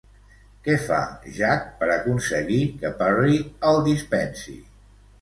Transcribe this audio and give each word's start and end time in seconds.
Què 0.67 0.77
fa 0.85 1.01
Jack 1.35 1.69
per 1.83 1.91
aconseguir 1.97 2.59
que 2.83 2.95
Parry 3.05 3.41
el 3.73 3.83
dispensi? 3.93 4.61